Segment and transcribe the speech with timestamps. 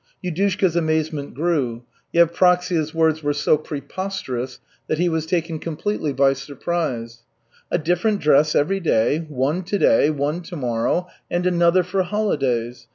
[0.23, 1.83] Yudushka's amazement grew.
[2.11, 7.21] Yevpraksia's words were so preposterous that he was taken completely by surprise.
[7.69, 12.87] "A different dress every day, one to day, one to morrow, and another for holidays.